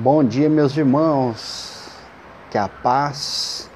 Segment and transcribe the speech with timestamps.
[0.00, 1.90] Bom dia, meus irmãos.
[2.52, 3.68] Que a paz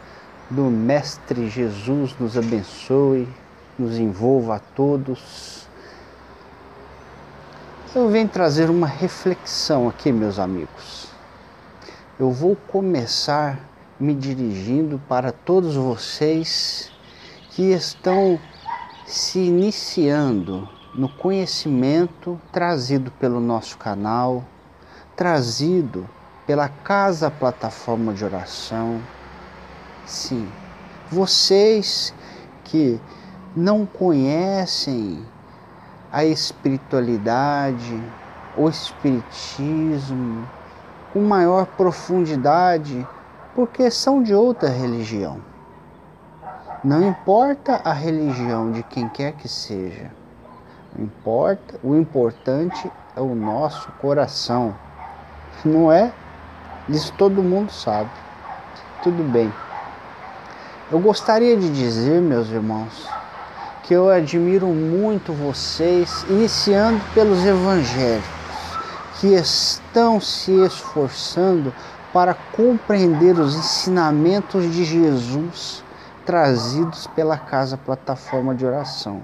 [0.48, 3.28] do Mestre Jesus nos abençoe,
[3.76, 5.66] nos envolva a todos.
[7.92, 11.08] Eu venho trazer uma reflexão aqui, meus amigos.
[12.20, 13.58] Eu vou começar
[13.98, 16.92] me dirigindo para todos vocês
[17.50, 18.38] que estão
[19.08, 24.44] se iniciando no conhecimento trazido pelo nosso canal
[25.22, 26.04] trazido
[26.44, 29.00] pela Casa Plataforma de Oração.
[30.04, 30.48] Sim,
[31.08, 32.12] vocês
[32.64, 33.00] que
[33.54, 35.24] não conhecem
[36.10, 38.02] a espiritualidade,
[38.56, 40.44] o espiritismo
[41.12, 43.06] com maior profundidade,
[43.54, 45.40] porque são de outra religião.
[46.82, 50.10] Não importa a religião de quem quer que seja.
[50.98, 54.74] Importa, o importante é o nosso coração.
[55.64, 56.12] Não é?
[56.88, 58.10] Isso todo mundo sabe.
[59.02, 59.52] Tudo bem.
[60.90, 63.08] Eu gostaria de dizer, meus irmãos,
[63.82, 68.28] que eu admiro muito vocês, iniciando pelos evangélicos,
[69.20, 71.72] que estão se esforçando
[72.12, 75.82] para compreender os ensinamentos de Jesus
[76.26, 79.22] trazidos pela Casa Plataforma de Oração.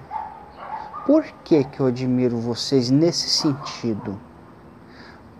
[1.07, 4.28] Por que, que eu admiro vocês nesse sentido?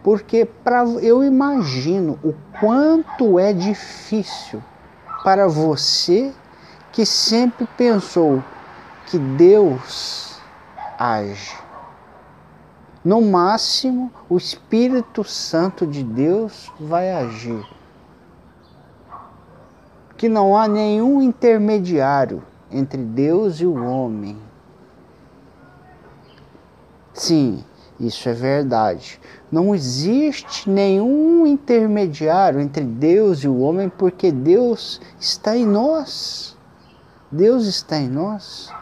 [0.03, 4.63] Porque pra, eu imagino o quanto é difícil
[5.25, 6.33] para você
[6.93, 8.43] que sempre pensou
[9.07, 10.41] que Deus
[10.99, 11.57] age.
[13.05, 17.65] No máximo, o Espírito Santo de Deus vai agir.
[20.17, 24.37] Que não há nenhum intermediário entre Deus e o homem.
[27.15, 27.65] Sim,
[27.99, 29.21] isso é verdade.
[29.51, 36.57] Não existe nenhum intermediário entre Deus e o homem, porque Deus está em nós.
[37.31, 38.73] Deus está em nós.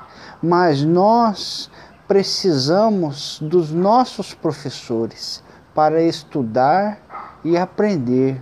[0.42, 1.70] Mas nós
[2.06, 5.42] precisamos dos nossos professores
[5.74, 8.40] para estudar e aprender.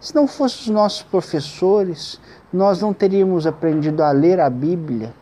[0.00, 2.20] Se não fossem os nossos professores,
[2.52, 5.12] nós não teríamos aprendido a ler a Bíblia,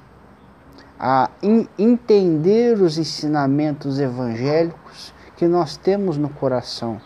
[1.04, 1.28] a
[1.76, 7.00] entender os ensinamentos evangélicos que nós temos no coração.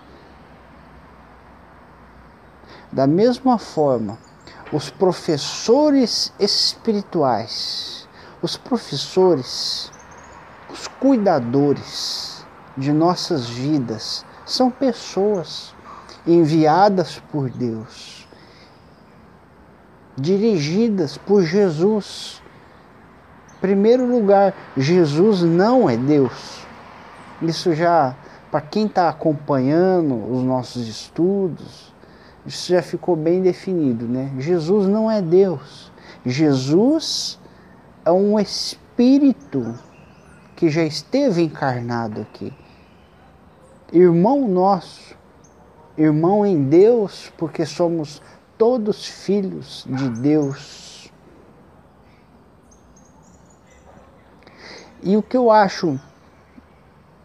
[2.92, 4.18] Da mesma forma,
[4.70, 8.06] os professores espirituais,
[8.42, 9.90] os professores,
[10.70, 12.44] os cuidadores
[12.76, 15.74] de nossas vidas, são pessoas
[16.26, 18.28] enviadas por Deus,
[20.18, 22.42] dirigidas por Jesus
[23.60, 26.66] primeiro lugar, Jesus não é Deus.
[27.42, 28.14] Isso já,
[28.50, 31.92] para quem está acompanhando os nossos estudos,
[32.46, 34.32] isso já ficou bem definido, né?
[34.38, 35.90] Jesus não é Deus.
[36.24, 37.38] Jesus
[38.04, 39.74] é um espírito
[40.54, 42.52] que já esteve encarnado aqui.
[43.92, 45.14] Irmão nosso,
[45.96, 48.22] irmão em Deus, porque somos
[48.56, 50.85] todos filhos de Deus
[55.06, 56.00] E o que eu acho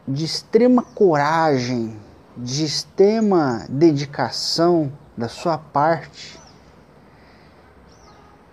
[0.08, 2.00] de extrema coragem,
[2.38, 6.40] de extrema dedicação da sua parte,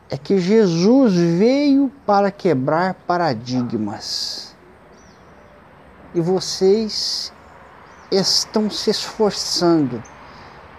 [0.09, 4.57] é que Jesus veio para quebrar paradigmas.
[6.15, 7.31] E vocês
[8.11, 10.03] estão se esforçando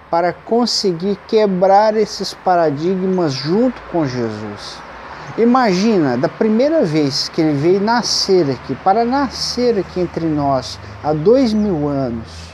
[0.10, 4.89] para conseguir quebrar esses paradigmas junto com Jesus.
[5.40, 11.14] Imagina, da primeira vez que ele veio nascer aqui, para nascer aqui entre nós, há
[11.14, 12.54] dois mil anos,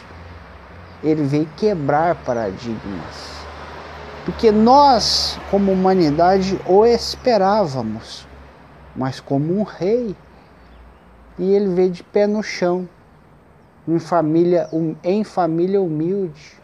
[1.03, 3.40] ele veio quebrar paradigmas.
[4.24, 8.28] Porque nós, como humanidade, o esperávamos,
[8.95, 10.16] mas como um rei.
[11.40, 12.88] E ele veio de pé no chão,
[13.88, 14.69] em família,
[15.03, 16.62] em família humilde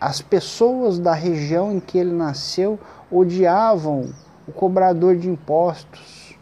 [0.00, 2.78] as pessoas da região em que ele nasceu
[3.10, 4.10] odiavam
[4.46, 6.38] o cobrador de impostos,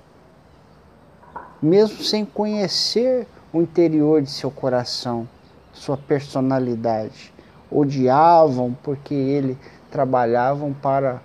[1.61, 5.29] mesmo sem conhecer o interior de seu coração,
[5.73, 7.33] sua personalidade.
[7.71, 9.59] Odiavam porque ele
[9.91, 11.21] trabalhavam para,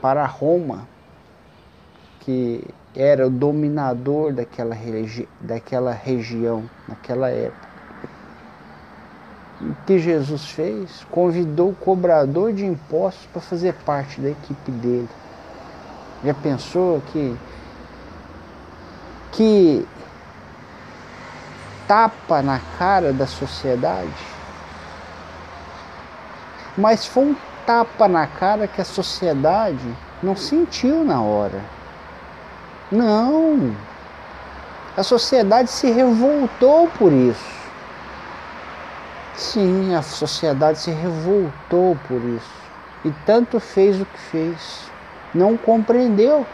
[0.00, 0.86] para Roma,
[2.20, 2.62] que
[2.94, 7.73] era o dominador daquela, regi daquela região naquela época.
[9.86, 11.04] Que Jesus fez?
[11.10, 15.08] Convidou o cobrador de impostos para fazer parte da equipe dele.
[16.24, 17.36] Já pensou que
[19.32, 19.86] que
[21.88, 24.08] tapa na cara da sociedade,
[26.78, 27.36] mas foi um
[27.66, 31.60] tapa na cara que a sociedade não sentiu na hora.
[32.90, 33.74] Não.
[34.96, 37.63] A sociedade se revoltou por isso.
[39.36, 42.64] Sim, a sociedade se revoltou por isso.
[43.04, 44.90] E tanto fez o que fez.
[45.34, 46.46] Não compreendeu.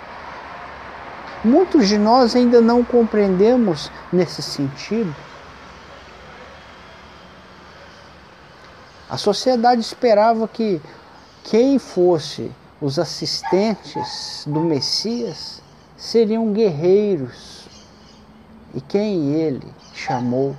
[1.44, 5.14] Muitos de nós ainda não compreendemos nesse sentido.
[9.08, 10.80] A sociedade esperava que
[11.44, 12.50] quem fosse
[12.80, 15.60] os assistentes do Messias
[15.96, 17.68] seriam guerreiros.
[18.74, 20.56] E quem ele chamou?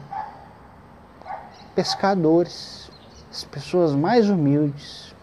[1.75, 2.91] Pescadores,
[3.31, 5.15] as pessoas mais humildes.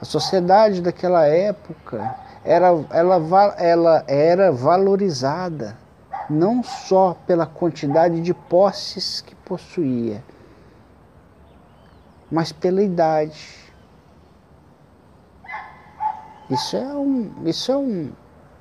[0.00, 5.76] A sociedade daquela época era, ela, ela era valorizada
[6.30, 10.22] não só pela quantidade de posses que possuía,
[12.30, 13.72] mas pela idade.
[16.50, 18.12] Isso é um, isso é um,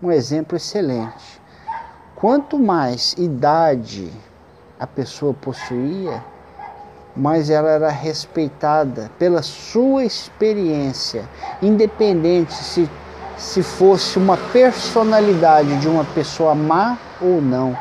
[0.02, 1.42] um exemplo excelente.
[2.16, 4.12] Quanto mais idade
[4.80, 6.24] a pessoa possuía,
[7.18, 11.28] mais ela era respeitada pela sua experiência,
[11.62, 12.90] independente se,
[13.36, 17.76] se fosse uma personalidade de uma pessoa má ou não.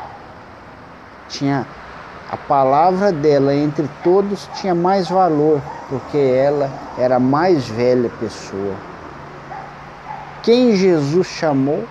[1.29, 1.67] Tinha
[2.29, 8.75] a palavra dela entre todos tinha mais valor, porque ela era a mais velha pessoa.
[10.43, 11.85] Quem Jesus chamou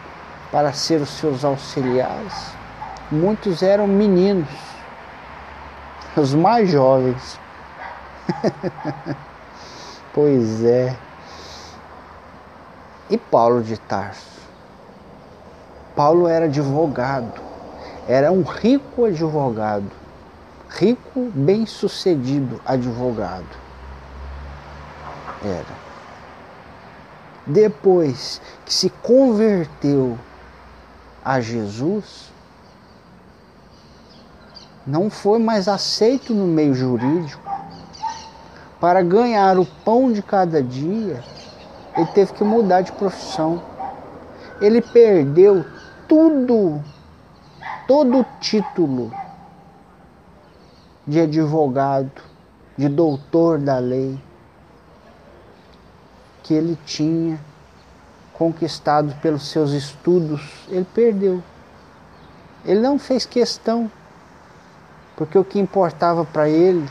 [0.51, 2.53] para ser os seus auxiliares,
[3.11, 4.49] muitos eram meninos,
[6.21, 7.39] os mais jovens.
[10.13, 10.97] pois é.
[13.09, 14.37] E Paulo de Tarso?
[15.95, 17.41] Paulo era advogado,
[18.07, 19.91] era um rico advogado,
[20.69, 23.47] rico, bem-sucedido advogado.
[25.43, 25.87] Era.
[27.47, 30.19] Depois que se converteu
[31.25, 32.31] a Jesus,
[34.87, 37.43] não foi mais aceito no meio jurídico.
[38.81, 41.23] Para ganhar o pão de cada dia,
[41.97, 43.63] ele teve que mudar de profissão.
[44.61, 45.65] Ele perdeu
[46.07, 46.83] tudo,
[47.89, 49.13] todo o título
[51.07, 52.23] de advogado,
[52.77, 54.19] de doutor da lei
[56.47, 57.41] que ele tinha
[58.33, 61.43] conquistado pelos seus estudos, ele perdeu.
[62.65, 63.91] Ele não fez questão,
[65.17, 66.87] porque o que importava para ele,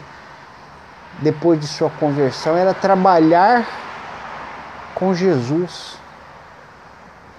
[1.21, 3.65] depois de sua conversão, era trabalhar
[4.95, 5.97] com Jesus.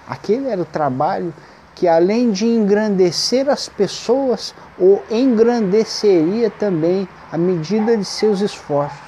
[0.09, 1.35] Aquele era o trabalho
[1.75, 8.99] que, além de engrandecer as pessoas, o engrandeceria também à medida de seus esforços.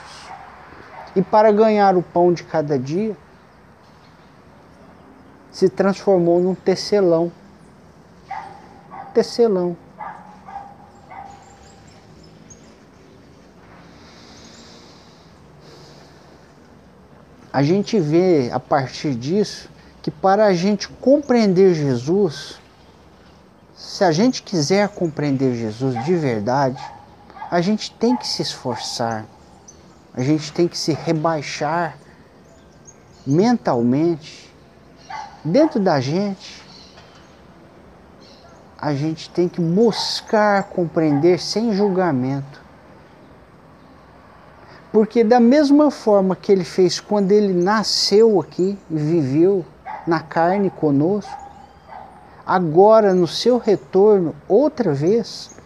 [1.15, 3.17] E para ganhar o pão de cada dia,
[5.51, 7.33] se transformou num tecelão.
[9.15, 9.77] Tecelão.
[17.59, 19.69] A gente vê a partir disso
[20.01, 22.61] que para a gente compreender Jesus,
[23.75, 26.81] se a gente quiser compreender Jesus de verdade,
[27.51, 29.27] a gente tem que se esforçar,
[30.15, 31.99] a gente tem que se rebaixar
[33.27, 34.55] mentalmente
[35.45, 36.63] dentro da gente,
[38.81, 42.68] a gente tem que buscar compreender sem julgamento.
[44.99, 49.65] Porque da mesma forma que ele fez quando ele nasceu aqui e viveu
[50.05, 51.31] na carne conosco,
[52.45, 55.57] agora no seu retorno, outra vez,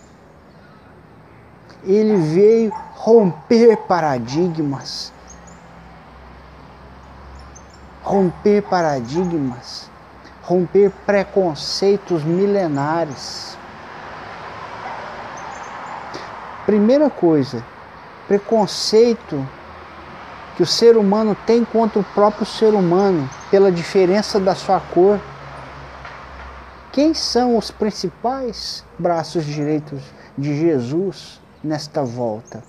[1.82, 5.10] ele veio romper paradigmas,
[8.02, 9.90] romper paradigmas,
[10.42, 13.56] romper preconceitos milenares.
[16.66, 17.64] Primeira coisa,
[18.26, 19.46] preconceito
[20.56, 25.20] que o ser humano tem contra o próprio ser humano pela diferença da sua cor.
[26.92, 30.02] Quem são os principais braços direitos
[30.36, 32.62] de Jesus nesta volta?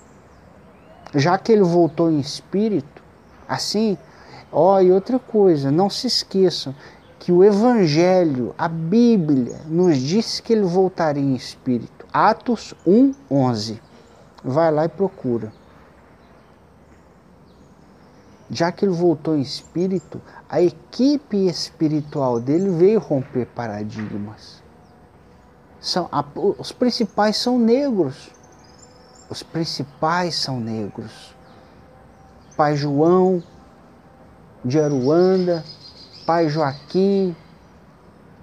[1.14, 3.02] Já que ele voltou em espírito,
[3.46, 3.98] assim
[4.56, 6.72] Ó, oh, e outra coisa, não se esqueçam
[7.18, 12.06] que o Evangelho, a Bíblia, nos diz que ele voltaria em espírito.
[12.12, 13.82] Atos 1, 11.
[14.44, 15.50] Vai lá e procura.
[18.50, 24.62] Já que ele voltou em espírito, a equipe espiritual dele veio romper paradigmas.
[25.80, 26.08] são,
[26.58, 28.30] os principais são negros.
[29.30, 31.34] Os principais são negros.
[32.54, 33.42] Pai João
[34.62, 35.64] de Aruanda,
[36.26, 37.34] Pai Joaquim,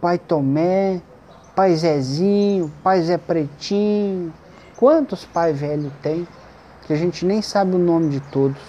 [0.01, 1.01] Pai Tomé,
[1.55, 4.33] Pai Zezinho, Pai Zé Pretinho.
[4.81, 6.27] Quantos pai velho tem?
[6.87, 8.59] Que a gente nem sabe o nome de todos.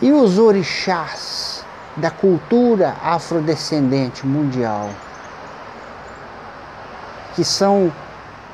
[0.00, 1.62] E os orixás
[1.98, 4.88] da cultura afrodescendente mundial,
[7.34, 7.92] que são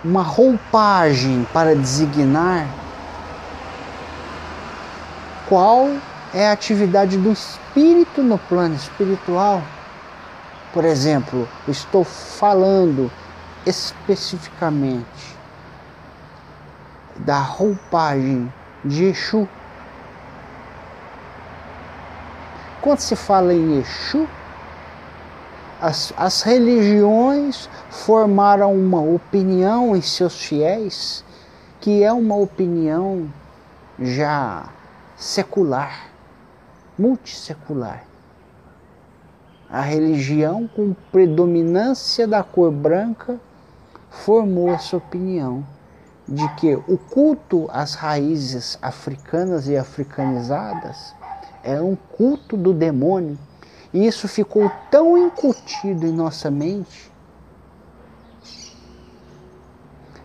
[0.05, 2.67] uma roupagem para designar
[5.49, 5.91] qual
[6.35, 9.63] é a atividade do espírito no plano espiritual.
[10.73, 13.11] Por exemplo, estou falando
[13.67, 15.37] especificamente
[17.17, 18.53] da roupagem
[18.85, 19.49] de Exu
[22.83, 24.29] Quando se fala em Exu,
[25.81, 31.25] as, as religiões formaram uma opinião em seus fiéis
[31.81, 33.33] que é uma opinião
[34.01, 34.69] já
[35.17, 36.09] secular,
[36.99, 38.03] multissecular.
[39.73, 43.41] A religião com predominância da cor branca
[44.11, 45.65] formou essa opinião
[46.29, 51.15] de que o culto às raízes africanas e africanizadas
[51.65, 53.39] é um culto do demônio.
[53.95, 57.11] E isso ficou tão incutido em nossa mente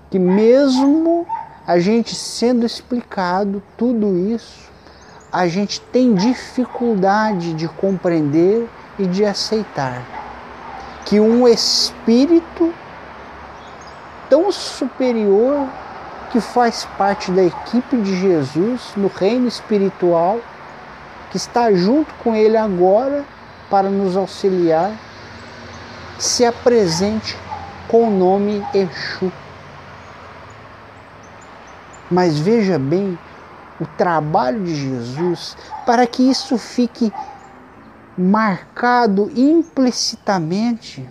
[0.10, 1.25] que mesmo
[1.66, 4.70] a gente sendo explicado tudo isso,
[5.32, 10.01] a gente tem dificuldade de compreender e de aceitar
[11.06, 12.74] que um espírito
[14.30, 15.68] tão superior
[16.32, 20.39] que faz parte da equipe de Jesus no reino espiritual
[21.32, 23.24] que está junto com Ele agora
[23.70, 24.92] para nos auxiliar,
[26.18, 27.38] se apresente
[27.88, 29.32] com o nome Exu.
[32.10, 33.18] Mas veja bem
[33.80, 37.12] o trabalho de Jesus para que isso fique
[38.17, 41.07] marcado implicitamente,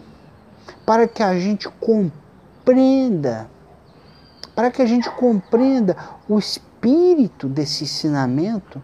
[0.85, 3.49] para que a gente compreenda,
[4.55, 5.97] para que a gente compreenda
[6.29, 8.83] o espírito desse ensinamento.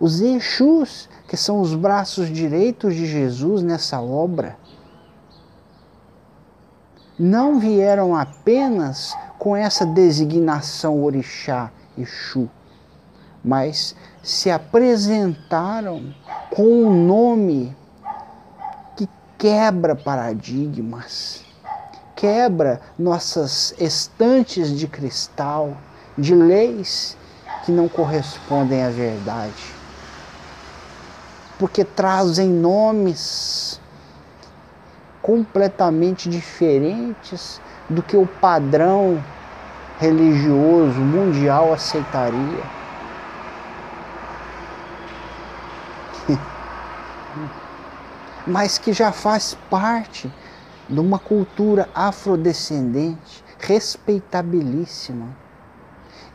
[0.00, 4.56] Os Exus, que são os braços direitos de Jesus nessa obra,
[7.18, 12.48] não vieram apenas com essa designação orixá, Exu,
[13.44, 16.14] mas se apresentaram
[16.58, 17.72] com um nome
[18.96, 21.44] que quebra paradigmas,
[22.16, 25.76] quebra nossas estantes de cristal,
[26.18, 27.16] de leis
[27.64, 29.78] que não correspondem à verdade
[31.58, 33.80] porque trazem nomes
[35.20, 39.22] completamente diferentes do que o padrão
[40.00, 42.78] religioso mundial aceitaria.
[48.48, 50.32] Mas que já faz parte
[50.88, 55.26] de uma cultura afrodescendente respeitabilíssima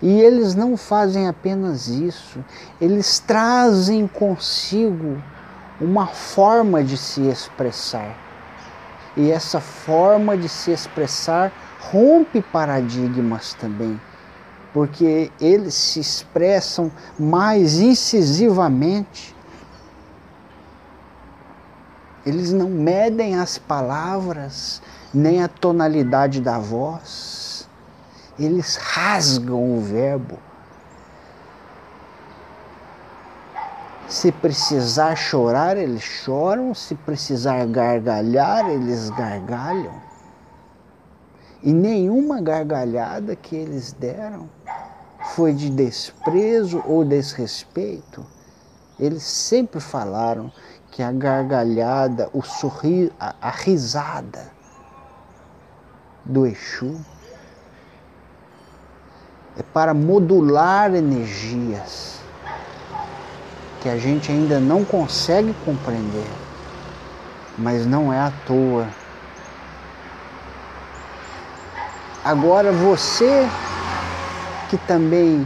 [0.04, 2.44] e eles não fazem apenas isso,
[2.82, 5.18] eles trazem consigo
[5.80, 8.14] uma forma de se expressar.
[9.16, 14.00] E essa forma de se expressar rompe paradigmas também,
[14.74, 19.33] porque eles se expressam mais incisivamente.
[22.26, 24.82] Eles não medem as palavras,
[25.14, 27.44] nem a tonalidade da voz
[28.38, 30.40] eles rasgam o verbo.
[34.08, 39.94] Se precisar chorar, eles choram, se precisar gargalhar, eles gargalham.
[41.64, 44.50] E nenhuma gargalhada que eles deram
[45.34, 48.26] foi de desprezo ou desrespeito.
[49.00, 50.52] Eles sempre falaram
[50.94, 54.52] que a gargalhada, o sorriso, a, a risada
[56.24, 56.96] do Exu
[59.58, 62.20] é para modular energias
[63.82, 66.30] que a gente ainda não consegue compreender,
[67.58, 68.88] mas não é à toa.
[72.24, 73.50] Agora você
[74.70, 75.46] que também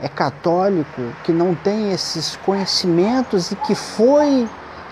[0.00, 4.48] é católico, que não tem esses conhecimentos e que foi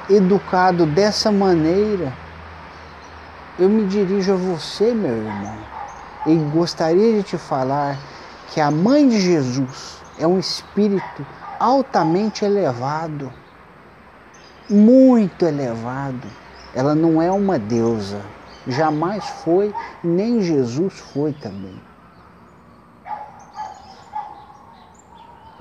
[0.08, 2.12] educado dessa maneira,
[3.58, 5.56] eu me dirijo a você, meu irmão,
[6.26, 7.98] e gostaria de te falar
[8.52, 11.26] que a mãe de Jesus é um espírito
[11.58, 13.32] altamente elevado.
[14.68, 16.26] muito elevado.
[16.74, 18.20] Ela não é uma deusa.
[18.66, 21.78] Jamais foi, nem Jesus foi também.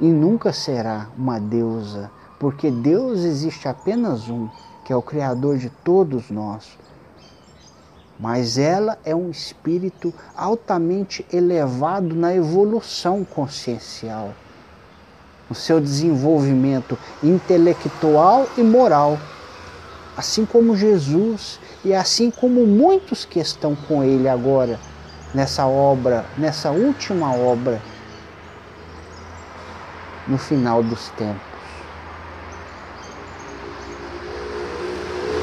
[0.01, 4.50] E nunca será uma deusa, porque Deus existe apenas um,
[4.84, 6.77] que é o Criador de todos nós.
[8.20, 14.34] Mas ela é um espírito altamente elevado na evolução consciencial,
[15.48, 19.17] no seu desenvolvimento intelectual e moral
[20.15, 24.79] assim como Jesus e assim como muitos que estão com ele agora
[25.34, 27.81] nessa obra, nessa última obra
[30.27, 31.41] no final dos tempos.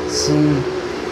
[0.09, 0.63] Sim,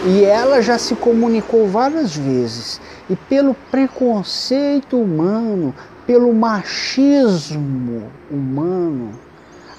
[0.05, 5.73] e ela já se comunicou várias vezes, e pelo preconceito humano,
[6.05, 9.11] pelo machismo humano,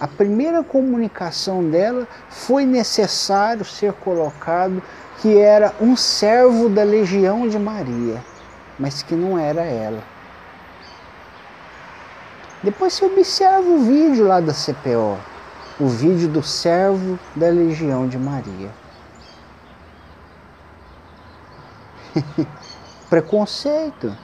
[0.01, 4.81] a primeira comunicação dela foi necessário ser colocado
[5.21, 8.23] que era um servo da legião de Maria,
[8.79, 10.03] mas que não era ela.
[12.63, 15.19] Depois você observa o vídeo lá da CPO,
[15.81, 18.71] o vídeo do servo da legião de Maria.
[23.09, 24.17] Preconceito.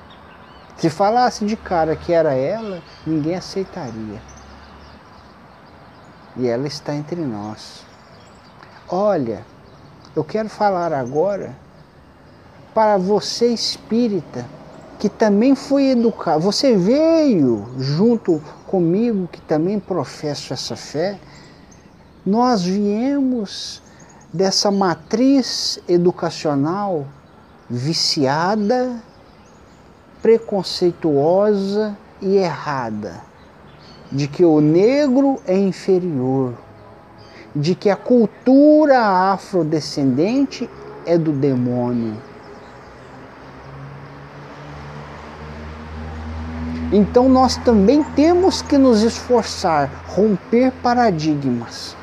[0.76, 4.20] Se falasse de cara que era ela, ninguém aceitaria
[6.36, 7.84] e ela está entre nós.
[8.88, 9.44] Olha,
[10.14, 11.56] eu quero falar agora
[12.74, 14.44] para você espírita
[14.98, 16.40] que também foi educado.
[16.40, 21.18] Você veio junto comigo que também professo essa fé.
[22.24, 23.82] Nós viemos
[24.32, 27.06] dessa matriz educacional
[27.68, 29.02] viciada,
[30.22, 33.22] preconceituosa e errada
[34.10, 36.54] de que o negro é inferior,
[37.54, 40.70] de que a cultura afrodescendente
[41.04, 42.16] é do demônio.
[46.96, 51.96] Então nós também temos que nos esforçar, romper paradigmas,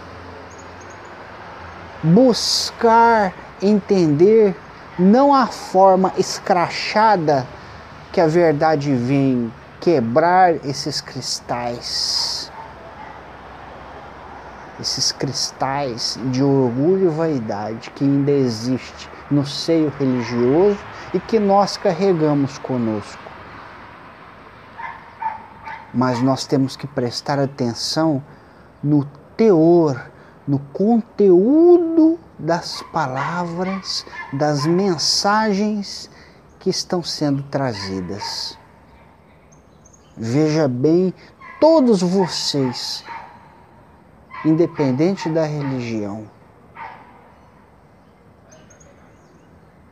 [2.04, 4.54] buscar entender
[5.00, 7.48] não a forma escrachada
[8.12, 9.50] que a verdade vem,
[9.80, 12.52] quebrar esses cristais,
[14.78, 20.80] esses cristais de orgulho e vaidade que ainda existe no seio religioso
[21.14, 23.31] e que nós carregamos conosco.
[25.94, 28.24] Mas nós temos que prestar atenção
[28.82, 30.10] no teor,
[30.48, 36.10] no conteúdo das palavras, das mensagens
[36.60, 38.58] que estão sendo trazidas.
[40.16, 41.14] Veja bem,
[41.60, 43.04] todos vocês,
[44.46, 46.26] independente da religião,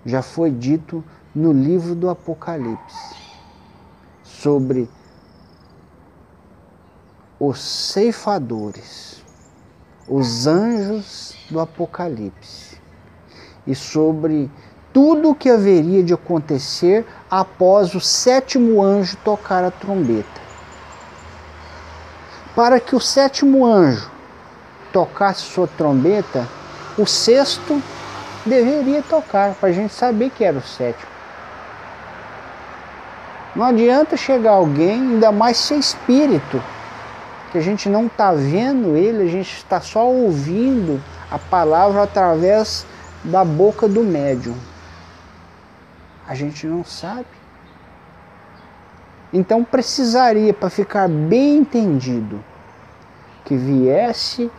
[0.05, 3.15] já foi dito no livro do Apocalipse
[4.23, 4.89] sobre
[7.39, 9.23] os ceifadores,
[10.07, 12.77] os anjos do Apocalipse
[13.65, 14.51] e sobre
[14.91, 20.41] tudo o que haveria de acontecer após o sétimo anjo tocar a trombeta.
[22.55, 24.11] Para que o sétimo anjo
[24.91, 26.47] tocasse sua trombeta,
[26.97, 27.81] o sexto
[28.45, 31.09] deveria tocar, para a gente saber que era o sétimo.
[33.55, 36.61] Não adianta chegar alguém, ainda mais ser espírito,
[37.51, 42.85] que a gente não está vendo ele, a gente está só ouvindo a palavra através
[43.23, 44.55] da boca do médium.
[46.27, 47.25] A gente não sabe.
[49.33, 52.43] Então precisaria, para ficar bem entendido,
[53.45, 54.51] que viesse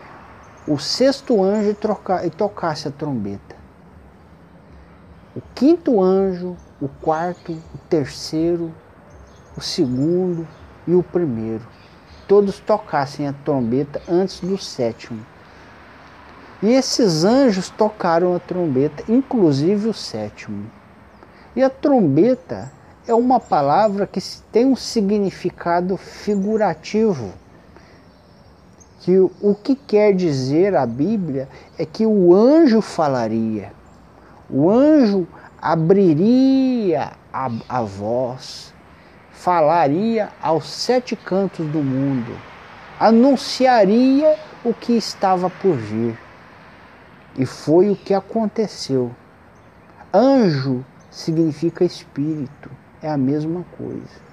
[0.66, 3.57] o sexto anjo e, e tocasse a trombeta.
[5.35, 8.72] O quinto anjo, o quarto, o terceiro,
[9.57, 10.46] o segundo
[10.87, 11.64] e o primeiro.
[12.30, 15.26] Todos tocassem a trombeta antes do sétimo.
[16.62, 20.70] E esses anjos tocaram a trombeta, inclusive o sétimo.
[21.56, 22.70] E a trombeta
[23.04, 24.20] é uma palavra que
[24.52, 27.32] tem um significado figurativo.
[29.00, 33.72] Que o que quer dizer a Bíblia é que o anjo falaria,
[34.48, 35.26] o anjo
[35.60, 38.69] abriria a, a voz,
[39.40, 42.37] falaria aos sete cantos do mundo,
[42.98, 46.18] anunciaria o que estava por vir.
[47.38, 49.11] E foi o que aconteceu.
[50.12, 54.31] Anjo significa espírito, é a mesma coisa.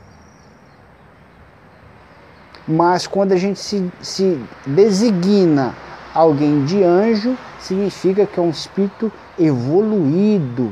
[2.67, 5.74] Mas quando a gente se, se designa
[6.13, 10.70] alguém de anjo, significa que é um espírito evoluído,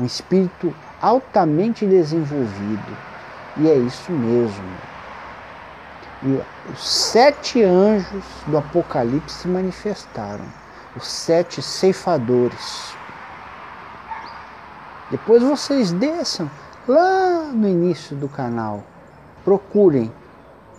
[0.00, 3.13] um espírito altamente desenvolvido.
[3.56, 4.64] E é isso mesmo.
[6.22, 6.40] E
[6.72, 10.44] os sete anjos do Apocalipse se manifestaram,
[10.96, 12.94] os sete ceifadores.
[15.10, 16.50] Depois vocês desçam
[16.88, 18.82] lá no início do canal,
[19.44, 20.10] procurem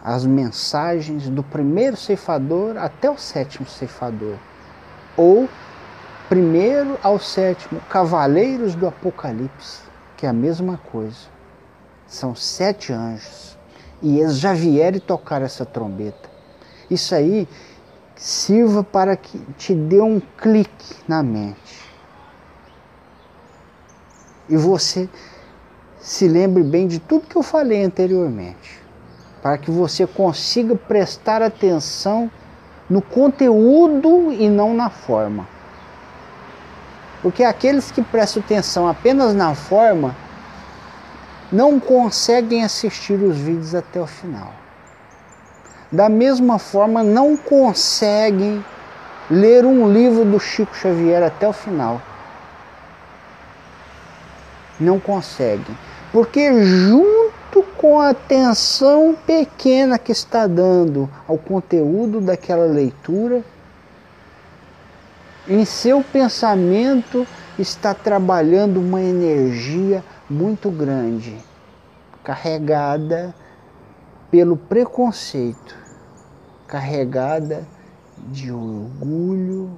[0.03, 4.35] as mensagens do primeiro ceifador até o sétimo ceifador,
[5.15, 5.47] ou
[6.27, 9.81] primeiro ao sétimo, cavaleiros do Apocalipse,
[10.17, 11.34] que é a mesma coisa.
[12.07, 13.57] São sete anjos
[14.01, 16.29] e eles já vieram tocaram essa trombeta.
[16.89, 17.47] Isso aí
[18.15, 21.83] sirva para que te dê um clique na mente.
[24.47, 25.09] E você
[25.99, 28.79] se lembre bem de tudo que eu falei anteriormente,
[29.41, 32.29] para que você consiga prestar atenção
[32.87, 35.47] no conteúdo e não na forma.
[37.23, 40.15] Porque aqueles que prestam atenção apenas na forma
[41.51, 44.53] não conseguem assistir os vídeos até o final.
[45.91, 48.63] Da mesma forma, não conseguem
[49.29, 52.01] ler um livro do Chico Xavier até o final.
[54.79, 55.77] Não conseguem.
[56.11, 63.43] Porque, junto com a atenção pequena que está dando ao conteúdo daquela leitura,
[65.47, 67.25] em seu pensamento
[67.57, 71.37] está trabalhando uma energia muito grande,
[72.23, 73.35] carregada
[74.31, 75.75] pelo preconceito,
[76.67, 77.67] carregada
[78.29, 79.69] de orgulho,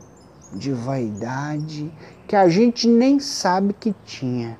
[0.54, 1.92] de vaidade,
[2.26, 4.58] que a gente nem sabe que tinha,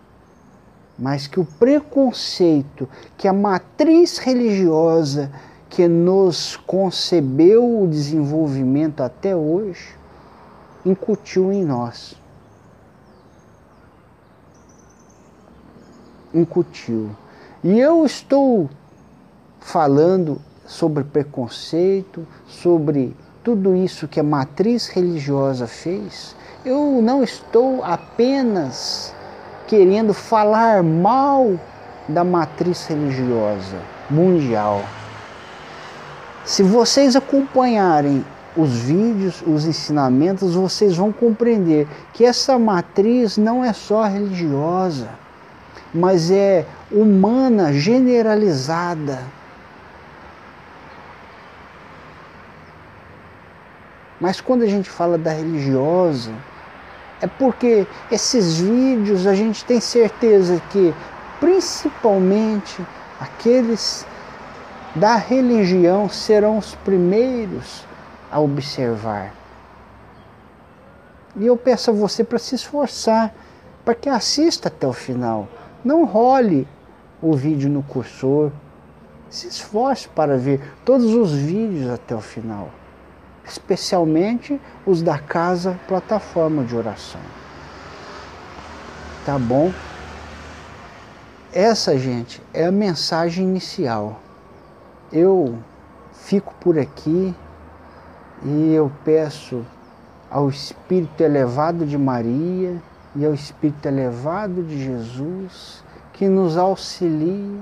[1.00, 5.32] mas que o preconceito, que a matriz religiosa
[5.70, 9.96] que nos concebeu o desenvolvimento até hoje,
[10.86, 12.16] incutiu em nós.
[16.34, 17.10] Incutiu.
[17.64, 18.70] E eu estou
[19.60, 26.36] falando sobre preconceito, sobre tudo isso que a matriz religiosa fez.
[26.66, 29.14] Eu não estou apenas
[29.68, 31.60] querendo falar mal
[32.08, 33.78] da matriz religiosa
[34.10, 34.84] mundial.
[36.46, 43.74] Se vocês acompanharem os vídeos, os ensinamentos, vocês vão compreender que essa matriz não é
[43.74, 45.10] só religiosa
[45.94, 49.20] mas é humana, generalizada.
[54.20, 56.32] Mas quando a gente fala da religiosa,
[57.22, 60.94] é porque esses vídeos a gente tem certeza que,
[61.40, 62.86] principalmente,
[63.20, 64.06] aqueles
[64.96, 67.86] da religião serão os primeiros
[68.32, 69.34] a observar.
[71.36, 73.34] E eu peço a você para se esforçar,
[73.86, 75.48] para que assista até o final.
[75.88, 76.68] Não role
[77.22, 78.52] o vídeo no cursor.
[79.30, 82.70] Se esforce para ver todos os vídeos até o final,
[83.46, 87.22] especialmente os da casa plataforma de oração.
[89.26, 89.72] Tá bom?
[91.54, 94.20] Essa, gente, é a mensagem inicial.
[95.10, 95.58] Eu
[96.12, 97.34] fico por aqui
[98.44, 99.66] e eu peço
[100.30, 102.76] ao Espírito elevado de Maria
[103.18, 107.60] e ao Espírito elevado de Jesus que nos auxilie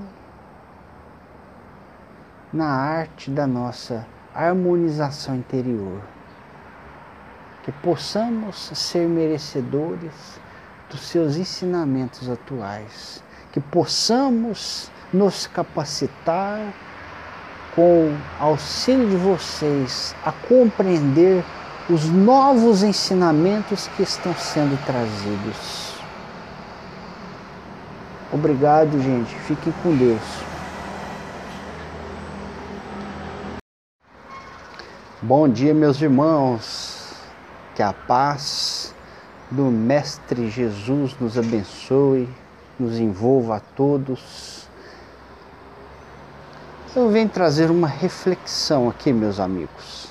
[2.52, 6.00] na arte da nossa harmonização interior.
[7.62, 10.38] Que possamos ser merecedores
[10.90, 13.24] dos seus ensinamentos atuais.
[13.50, 16.72] Que possamos nos capacitar
[17.74, 21.42] com auxílio de vocês a compreender
[21.88, 25.94] os novos ensinamentos que estão sendo trazidos.
[28.32, 29.32] Obrigado, gente.
[29.42, 30.20] Fiquem com Deus.
[35.22, 37.14] Bom dia, meus irmãos.
[37.76, 38.92] Que a paz
[39.50, 42.28] do Mestre Jesus nos abençoe,
[42.80, 44.68] nos envolva a todos.
[46.96, 50.05] Eu venho trazer uma reflexão aqui, meus amigos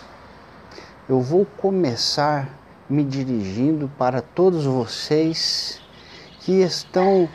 [1.08, 2.50] eu vou começar
[2.90, 5.80] me dirigindo para todos vocês
[6.40, 7.30] que estão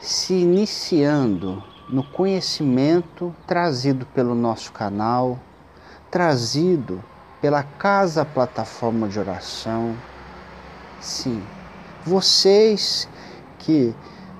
[0.00, 5.40] se iniciando no conhecimento trazido pelo nosso canal,
[6.08, 7.02] trazido
[7.40, 9.96] pela Casa Plataforma de Oração.
[11.00, 11.42] Sim,
[12.04, 13.08] vocês
[13.58, 13.92] que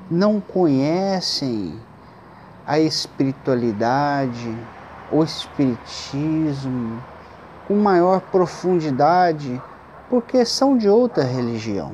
[0.08, 1.74] não conhecem
[2.64, 4.56] a espiritualidade,
[5.10, 7.02] o espiritismo,
[7.70, 9.62] com maior profundidade
[10.08, 11.92] porque são de outra religião.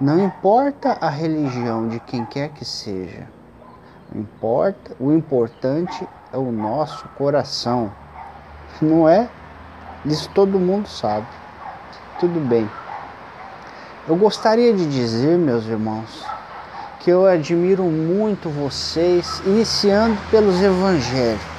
[0.00, 3.28] Não importa a religião de quem quer que seja.
[4.14, 7.92] Importa, o importante é o nosso coração.
[8.80, 9.28] Não é?
[10.06, 11.26] Isso todo mundo sabe.
[12.18, 12.66] Tudo bem.
[14.08, 16.24] Eu gostaria de dizer, meus irmãos,
[17.00, 21.51] que eu admiro muito vocês, iniciando pelos evangélicos,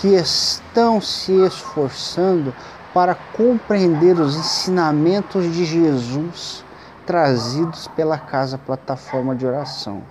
[0.00, 2.54] que estão se esforçando
[2.92, 6.64] para compreender os ensinamentos de Jesus
[7.04, 10.02] trazidos pela casa plataforma de oração.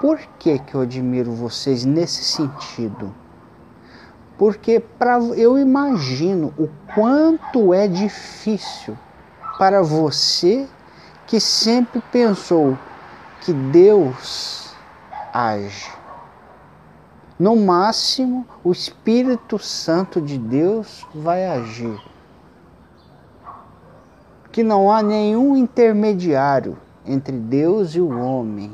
[0.00, 3.14] Por que, que eu admiro vocês nesse sentido?
[4.36, 8.96] Porque pra, eu imagino o quanto é difícil
[9.58, 10.68] para você
[11.26, 12.76] que sempre pensou
[13.40, 14.74] que Deus
[15.32, 15.90] age.
[17.38, 22.00] No máximo, o Espírito Santo de Deus vai agir.
[24.50, 28.72] Que não há nenhum intermediário entre Deus e o homem.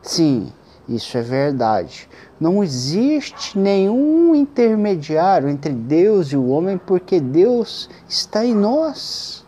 [0.00, 0.52] Sim,
[0.88, 2.08] isso é verdade.
[2.38, 9.44] Não existe nenhum intermediário entre Deus e o homem, porque Deus está em nós.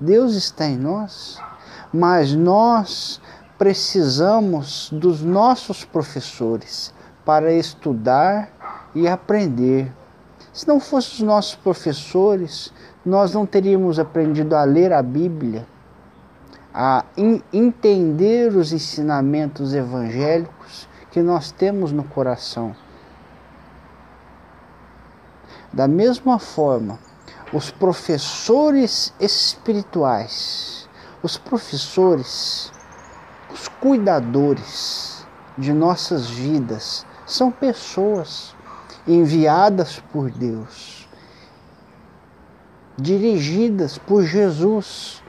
[0.00, 1.38] Deus está em nós.
[1.92, 3.20] Mas nós
[3.60, 6.94] precisamos dos nossos professores
[7.26, 8.50] para estudar
[8.94, 9.92] e aprender.
[10.50, 12.72] Se não fossem os nossos professores,
[13.04, 15.66] nós não teríamos aprendido a ler a Bíblia
[16.72, 17.04] a
[17.52, 22.74] entender os ensinamentos evangélicos que nós temos no coração.
[25.70, 26.98] Da mesma forma,
[27.52, 30.88] os professores espirituais,
[31.22, 32.72] os professores,
[33.52, 38.54] os cuidadores de nossas vidas, são pessoas
[39.06, 41.08] enviadas por Deus,
[42.96, 45.20] dirigidas por Jesus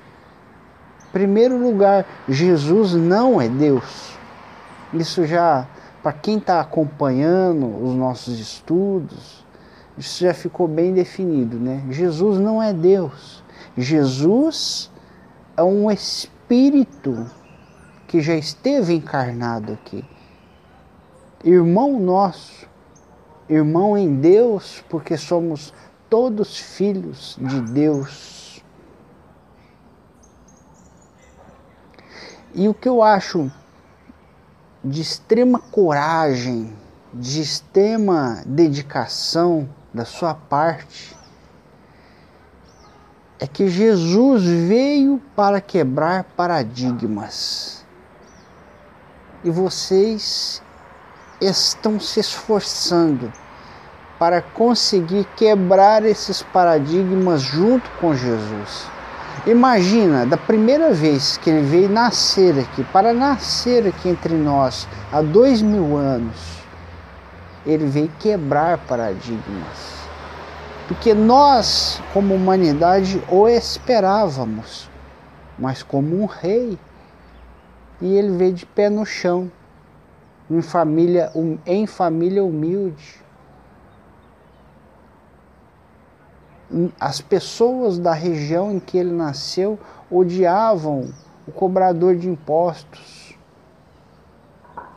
[1.12, 4.18] Primeiro lugar, Jesus não é Deus.
[4.94, 5.68] Isso já,
[6.02, 9.46] para quem está acompanhando os nossos estudos,
[9.98, 11.84] isso já ficou bem definido, né?
[11.90, 13.44] Jesus não é Deus.
[13.78, 14.90] Jesus
[15.58, 17.26] é um espírito
[18.12, 20.06] que já esteve encarnado aqui.
[21.44, 22.70] Irmão nosso,
[23.50, 25.74] irmão em Deus, porque somos
[26.08, 28.42] todos filhos de Deus
[32.54, 33.50] E o que eu acho
[34.84, 36.76] de extrema coragem,
[37.14, 41.16] de extrema dedicação da sua parte,
[43.40, 47.81] é que Jesus veio para quebrar paradigmas.
[49.44, 50.62] E vocês
[51.40, 53.32] estão se esforçando
[54.20, 58.88] para conseguir quebrar esses paradigmas junto com Jesus.
[59.48, 65.24] Imagina, da primeira vez que ele veio nascer aqui, para nascer aqui entre nós, há
[65.24, 66.38] dois mil anos,
[67.66, 70.02] ele veio quebrar paradigmas.
[70.88, 74.88] Porque nós, como humanidade, o esperávamos,
[75.58, 76.78] mas como um rei.
[78.02, 79.52] E ele veio de pé no chão,
[80.50, 81.32] em família,
[81.66, 83.22] em família humilde
[87.00, 89.78] as pessoas da região em que ele nasceu
[90.10, 91.10] odiavam
[91.46, 93.38] o cobrador de impostos,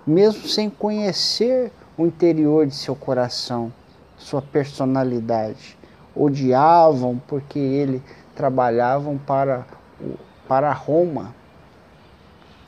[0.07, 3.73] mesmo sem conhecer o interior de seu coração,
[4.17, 5.77] sua personalidade.
[6.15, 8.03] Odiavam porque ele
[8.37, 9.67] trabalhavam para,
[10.47, 11.35] para Roma,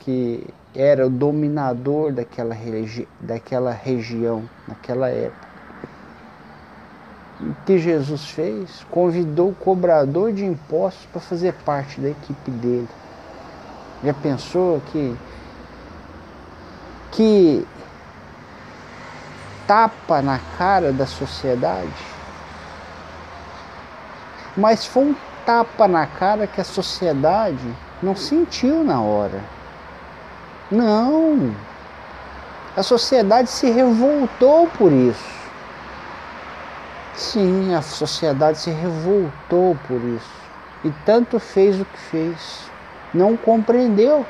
[0.07, 5.47] que era o dominador daquela, regi daquela região, naquela época.
[7.41, 8.85] O que Jesus fez?
[8.89, 12.87] Convidou o cobrador de impostos para fazer parte da equipe dele.
[14.01, 15.13] Já pensou que
[17.11, 17.67] que
[19.67, 21.91] tapa na cara da sociedade?
[24.55, 25.15] Mas foi um
[25.45, 29.56] tapa na cara que a sociedade não sentiu na hora.
[30.69, 31.55] Não.
[32.75, 35.37] A sociedade se revoltou por isso.
[37.15, 40.37] Sim, a sociedade se revoltou por isso
[40.83, 42.69] e tanto fez o que fez.
[43.13, 44.25] Não compreendeu.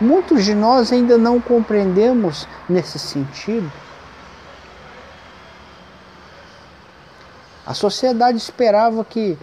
[0.00, 3.70] Muitos de nós ainda não compreendemos nesse sentido.
[7.66, 9.38] A sociedade esperava que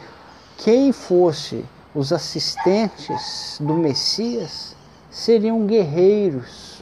[0.57, 1.63] quem fosse
[1.95, 4.76] os assistentes do Messias
[5.17, 6.80] seriam guerreiros.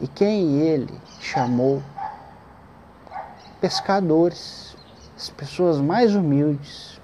[0.00, 1.80] E quem ele chamou
[3.60, 4.76] pescadores,
[5.16, 7.00] as pessoas mais humildes.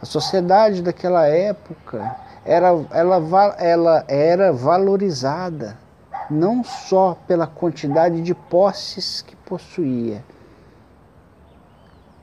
[0.00, 5.78] A sociedade daquela época era, ela, ela era valorizada
[6.28, 10.22] não só pela quantidade de posses que possuía,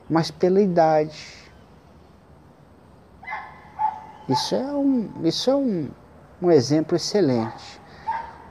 [0.08, 1.50] mas pela idade.
[4.28, 5.90] Isso é um, isso é um,
[6.42, 7.80] um exemplo excelente.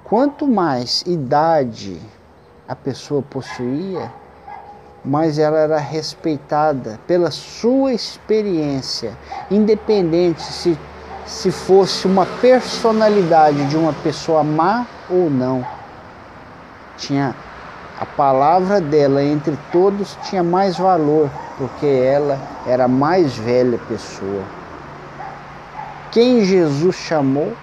[0.03, 1.99] Quanto mais idade
[2.67, 4.11] a pessoa possuía,
[5.03, 9.17] mais ela era respeitada pela sua experiência,
[9.49, 10.77] independente se,
[11.25, 15.65] se fosse uma personalidade de uma pessoa má ou não.
[16.97, 17.33] Tinha
[17.99, 24.43] a palavra dela entre todos tinha mais valor, porque ela era a mais velha pessoa.
[26.11, 27.53] Quem Jesus chamou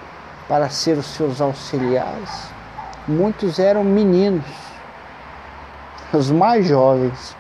[0.49, 2.51] para ser os seus auxiliares,
[3.07, 4.45] muitos eram meninos
[6.13, 7.37] os mais jovens.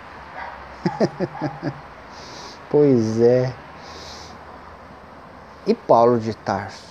[2.71, 3.53] pois é.
[5.67, 6.87] E Paulo de Tarso?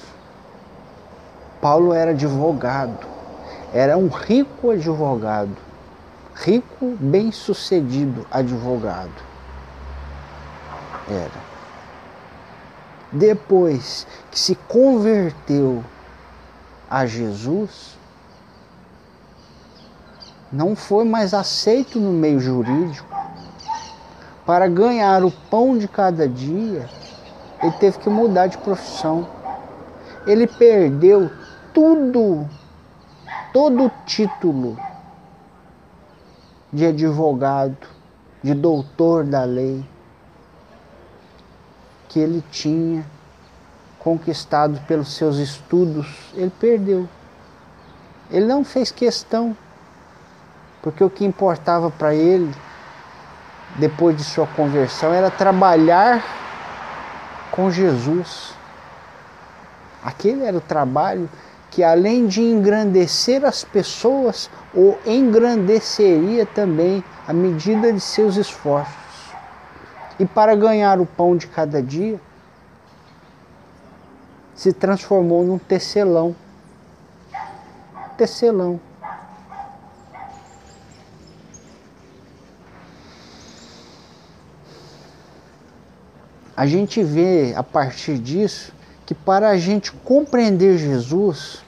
[1.62, 3.08] Paulo era advogado,
[3.74, 5.56] era um rico advogado,
[6.36, 9.24] rico, bem-sucedido advogado.
[11.10, 11.56] Era.
[13.12, 15.84] Depois que se converteu
[16.90, 17.98] a Jesus,
[20.52, 23.08] não foi mais aceito no meio jurídico.
[24.46, 26.88] Para ganhar o pão de cada dia,
[27.62, 29.28] ele teve que mudar de profissão.
[30.28, 31.32] Ele perdeu
[31.74, 32.48] tudo,
[33.52, 34.78] todo o título
[36.72, 37.88] de advogado,
[38.44, 39.84] de doutor da lei
[42.08, 43.06] que ele tinha
[44.06, 47.10] conquistado pelos seus estudos, ele perdeu.
[48.30, 49.58] Ele não fez questão
[50.84, 52.54] porque o que importava para ele,
[53.78, 56.24] depois de sua conversão, era trabalhar
[57.50, 58.54] com Jesus.
[60.04, 61.28] Aquele era o trabalho
[61.72, 68.94] que, além de engrandecer as pessoas, o engrandeceria também à medida de seus esforços.
[70.20, 72.20] E para ganhar o pão de cada dia,
[74.56, 76.36] se transformou num tecelão.
[78.18, 78.80] Tecelão.
[86.56, 88.72] a gente vê a partir disso
[89.06, 91.64] que para a gente compreender Jesus,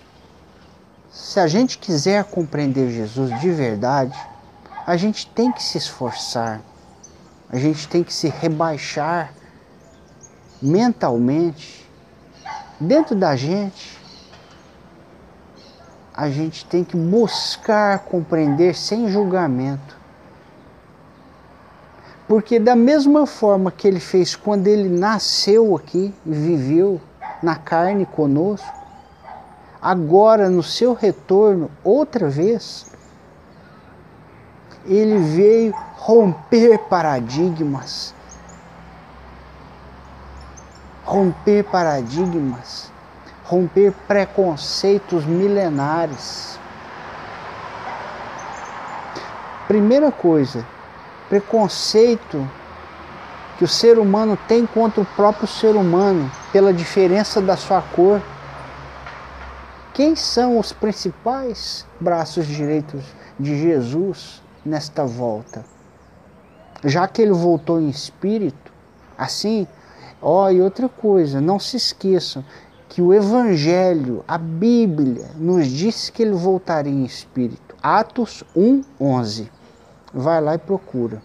[1.11, 4.17] se a gente quiser compreender Jesus de verdade,
[4.85, 6.61] a gente tem que se esforçar,
[7.49, 9.33] a gente tem que se rebaixar
[10.61, 11.86] mentalmente,
[12.79, 13.97] dentro da gente,
[16.13, 19.95] a gente tem que buscar compreender sem julgamento.
[22.27, 26.99] Porque da mesma forma que ele fez quando ele nasceu aqui e viveu
[27.41, 28.67] na carne conosco,
[29.81, 32.91] agora no seu retorno, outra vez,
[34.85, 38.13] ele veio romper paradigmas.
[41.07, 42.91] Romper paradigmas,
[43.45, 46.59] romper preconceitos milenares.
[49.69, 50.67] Primeira coisa,
[51.29, 52.45] preconceito
[53.57, 58.21] que o ser humano tem contra o próprio ser humano pela diferença da sua cor.
[59.93, 63.01] Quem são os principais braços direitos
[63.39, 65.63] de Jesus nesta volta?
[66.83, 68.73] Já que ele voltou em espírito,
[69.17, 69.65] assim,
[70.21, 72.43] ó, e outra coisa, não se esqueçam
[72.89, 77.75] que o Evangelho, a Bíblia, nos diz que ele voltaria em espírito.
[77.81, 79.51] Atos 1, 11
[80.13, 81.21] vai lá e procura.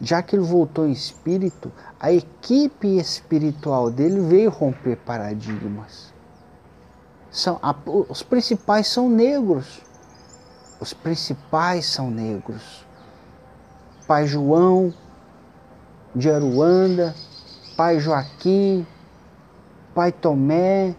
[0.00, 6.14] Já que ele voltou em espírito, a equipe espiritual dele veio romper paradigmas.
[7.30, 7.74] São, a,
[8.08, 9.82] os principais são negros.
[10.80, 12.86] Os principais são negros.
[14.06, 14.94] Pai João
[16.14, 17.14] de Aruanda,
[17.76, 18.86] Pai Joaquim,
[19.94, 20.94] Pai Tomé,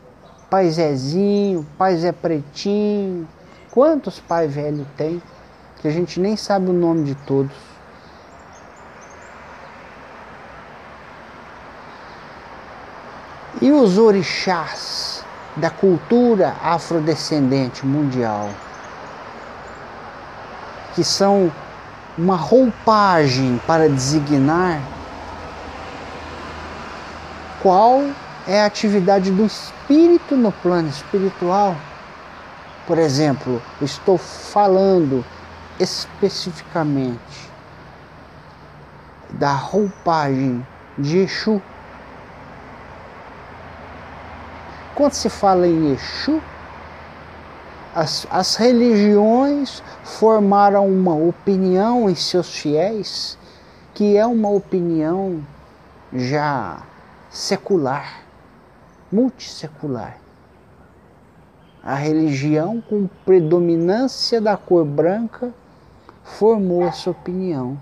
[0.49, 3.28] Pai Zezinho, Pai Zé Pretinho,
[3.72, 5.22] Quantos pai velho tem
[5.80, 7.55] que a gente nem sabe o nome de todos?
[13.62, 15.24] E os orixás
[15.55, 18.49] da cultura afrodescendente mundial,
[20.95, 21.51] que são
[22.18, 24.82] uma roupagem para designar
[27.62, 28.03] qual
[28.47, 31.76] é a atividade do espírito no plano espiritual.
[32.88, 35.24] Por exemplo, estou falando
[35.80, 37.49] especificamente
[39.30, 40.66] da roupagem
[40.97, 41.62] de Exu.
[44.95, 46.41] Quando se fala em Exu,
[47.93, 53.38] as, as religiões formaram uma opinião em seus fiéis
[53.93, 55.43] que é uma opinião
[56.14, 56.78] já
[57.30, 58.23] secular,
[59.11, 60.17] multissecular.
[61.84, 65.53] A religião com predominância da cor branca
[66.23, 67.80] formou essa opinião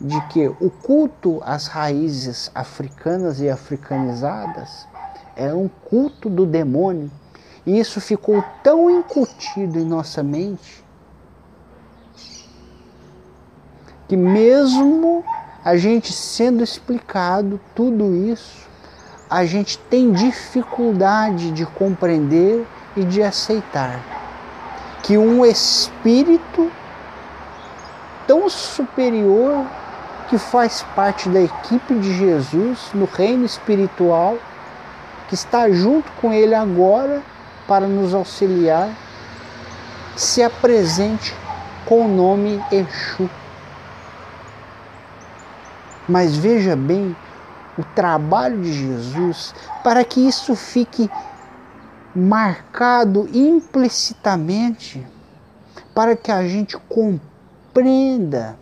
[0.00, 4.86] de que o culto às raízes africanas e africanizadas
[5.34, 7.10] é um culto do demônio.
[7.64, 10.84] E isso ficou tão incutido em nossa mente
[14.08, 15.22] que mesmo
[15.62, 18.67] a gente sendo explicado tudo isso,
[19.30, 22.66] a gente tem dificuldade de compreender
[22.96, 24.00] e de aceitar
[25.02, 26.70] que um espírito
[28.26, 29.64] tão superior
[30.28, 34.36] que faz parte da equipe de Jesus no reino espiritual,
[35.28, 37.22] que está junto com ele agora
[37.66, 38.90] para nos auxiliar,
[40.16, 41.34] se apresente
[41.86, 43.28] com o nome Exu.
[46.06, 47.16] Mas veja bem
[47.78, 49.54] o trabalho de Jesus
[49.84, 51.08] para que isso fique
[52.14, 55.06] marcado implicitamente,
[55.94, 58.58] para que a gente compreenda,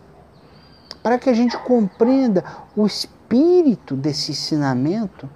[1.01, 2.43] para que a gente compreenda
[2.75, 5.27] o espírito desse ensinamento.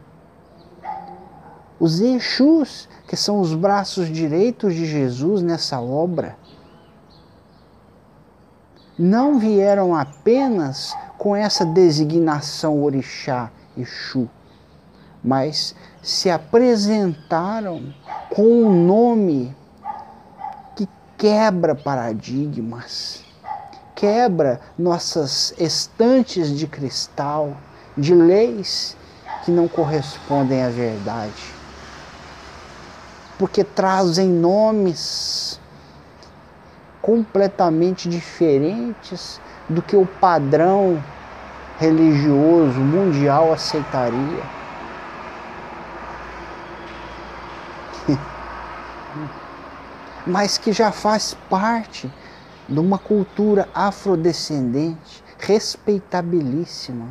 [1.79, 6.37] Os Exus, que são os braços direitos de Jesus nessa obra,
[8.99, 14.29] não vieram apenas com essa designação orixá, Exu,
[15.23, 17.81] mas se apresentaram
[18.29, 19.55] com um nome
[20.75, 23.23] que quebra paradigmas,
[23.95, 27.55] quebra nossas estantes de cristal,
[27.97, 28.97] de leis
[29.45, 31.53] que não correspondem à verdade.
[33.37, 35.59] Porque trazem nomes
[37.01, 41.03] completamente diferentes do que o padrão
[41.81, 44.43] religioso mundial aceitaria.
[50.27, 52.13] Mas que já faz parte
[52.69, 57.07] de uma cultura afrodescendente respeitabilíssima.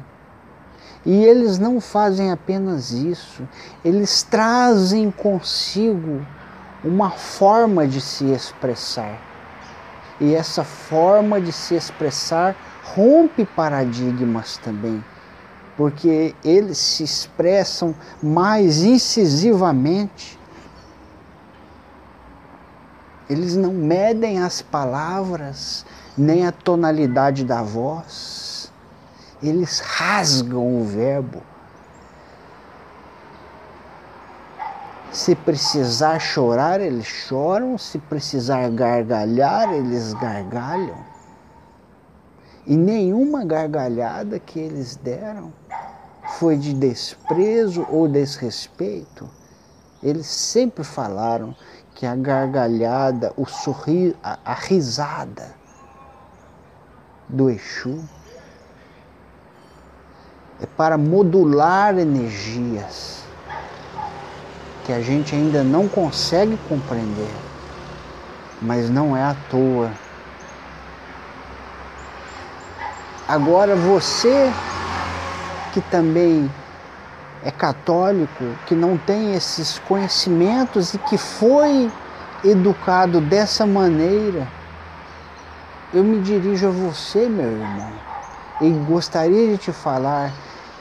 [1.05, 3.43] E eles não fazem apenas isso,
[3.85, 6.25] eles trazem consigo
[6.85, 9.19] uma forma de se expressar
[10.21, 12.55] e essa forma de se expressar
[12.95, 15.05] rompe paradigmas também,
[15.77, 20.39] porque eles se expressam mais incisivamente.
[23.29, 25.87] Eles não medem as palavras,
[26.19, 28.73] nem a tonalidade da voz.
[29.43, 31.43] Eles rasgam o verbo
[35.13, 37.77] Se precisar chorar, eles choram.
[37.77, 41.10] Se precisar gargalhar, eles gargalham.
[42.71, 45.53] E nenhuma gargalhada que eles deram
[46.39, 49.29] foi de desprezo ou desrespeito.
[50.01, 51.53] Eles sempre falaram
[51.97, 55.53] que a gargalhada, o sorriso, a, a risada
[57.29, 57.99] do Exu
[60.63, 63.25] é para modular energias
[64.85, 67.35] que a gente ainda não consegue compreender,
[68.63, 69.91] mas não é à toa.
[73.31, 74.53] Agora você
[75.73, 76.51] que também
[77.45, 81.89] é católico, que não tem esses conhecimentos e que foi
[82.43, 84.49] educado dessa maneira,
[85.95, 87.93] eu me dirijo a você, meu irmão,
[88.61, 90.33] e gostaria de te falar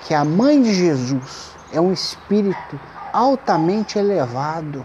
[0.08, 2.80] que a mãe de Jesus é um espírito
[3.14, 4.84] altamente elevado,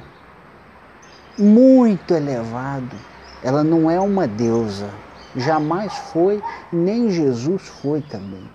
[1.38, 2.94] muito elevado.
[3.42, 4.90] Ela não é uma deusa,
[5.36, 8.48] jamais foi, nem Jesus foi também.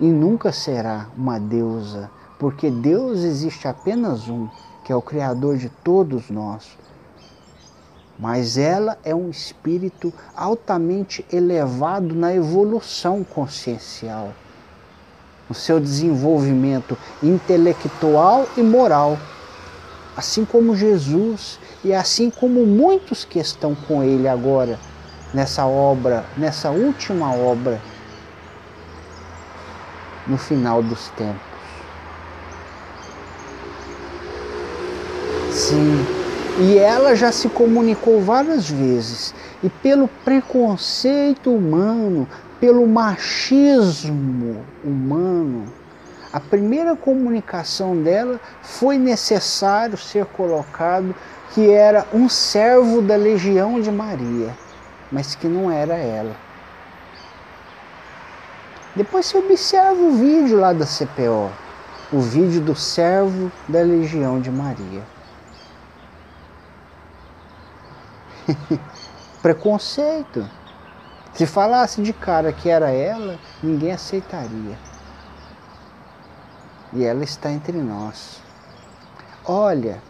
[0.00, 4.48] E nunca será uma deusa, porque Deus existe apenas um,
[4.84, 6.76] que é o Criador de todos nós.
[8.18, 14.32] Mas ela é um espírito altamente elevado na evolução consciencial
[15.48, 19.18] no seu desenvolvimento intelectual e moral,
[20.16, 24.78] assim como Jesus e assim como muitos que estão com ele agora
[25.32, 27.80] nessa obra, nessa última obra,
[30.26, 31.54] no final dos tempos.
[35.50, 36.04] Sim,
[36.56, 39.34] E ela já se comunicou várias vezes.
[39.62, 42.28] E pelo preconceito humano,
[42.60, 45.64] pelo machismo humano,
[46.34, 51.14] a primeira comunicação dela foi necessário ser colocado
[51.52, 54.52] que era um servo da legião de Maria,
[55.12, 56.34] mas que não era ela.
[58.96, 61.52] Depois você observa o vídeo lá da CPO,
[62.12, 65.04] o vídeo do servo da legião de Maria.
[69.40, 70.50] Preconceito.
[71.32, 74.76] Se falasse de cara que era ela, ninguém aceitaria.
[76.94, 78.40] E ela está entre nós.
[79.44, 80.00] Olha,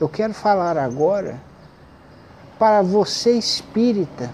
[0.00, 1.40] eu quero falar agora
[2.58, 4.30] para você espírita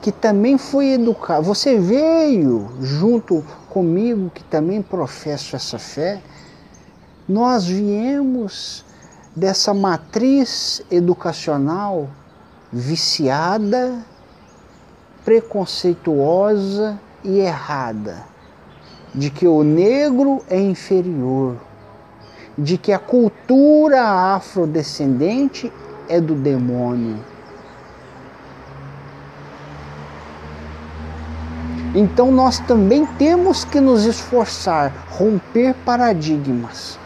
[0.00, 1.42] que também foi educado.
[1.42, 6.22] Você veio junto comigo que também professo essa fé.
[7.28, 8.84] Nós viemos
[9.34, 12.08] dessa matriz educacional
[12.72, 14.04] viciada,
[15.24, 18.24] preconceituosa e errada,
[19.14, 21.56] de que o negro é inferior,
[22.56, 25.72] de que a cultura afrodescendente
[26.08, 27.18] é do demônio.
[31.94, 36.98] Então nós também temos que nos esforçar, romper paradigmas,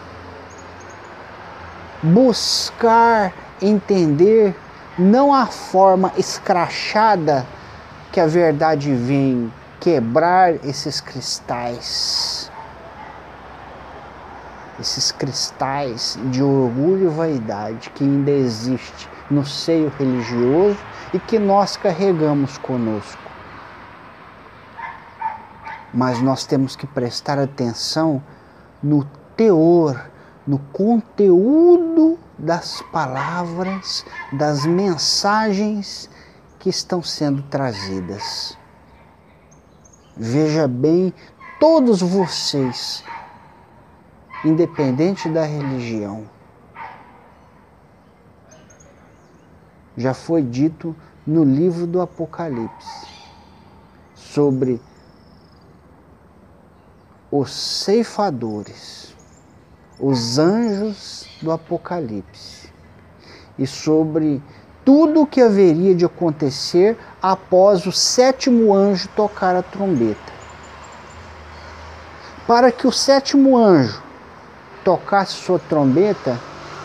[2.02, 3.32] buscar
[3.62, 4.54] entender
[4.98, 7.46] não a forma escrachada
[8.12, 9.50] que a verdade vem
[9.84, 12.50] quebrar esses cristais
[14.80, 20.78] esses cristais de orgulho e vaidade que ainda existe no seio religioso
[21.12, 23.22] e que nós carregamos conosco.
[25.92, 28.22] Mas nós temos que prestar atenção
[28.82, 29.04] no
[29.36, 30.10] teor,
[30.46, 36.08] no conteúdo das palavras, das mensagens
[36.58, 38.56] que estão sendo trazidas.
[40.16, 41.12] Veja bem,
[41.58, 43.04] todos vocês
[44.44, 46.28] independente da religião.
[49.96, 50.94] Já foi dito
[51.26, 53.06] no livro do Apocalipse
[54.14, 54.80] sobre
[57.30, 59.16] os ceifadores,
[59.98, 62.72] os anjos do Apocalipse
[63.58, 64.42] e sobre
[64.84, 70.32] tudo o que haveria de acontecer após o sétimo anjo tocar a trombeta.
[72.46, 74.02] Para que o sétimo anjo
[74.84, 76.38] tocasse sua trombeta,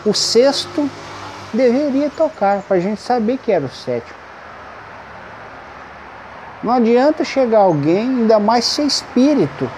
[0.06, 0.88] o sexto
[1.52, 4.18] deveria tocar, para a gente saber que era o sétimo.
[6.62, 9.70] Não adianta chegar alguém, ainda mais ser espírito,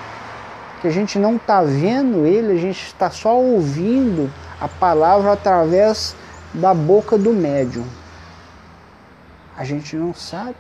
[0.81, 6.15] que a gente não está vendo ele, a gente está só ouvindo a palavra através
[6.55, 7.85] da boca do médium.
[9.63, 10.57] A gente não sabe.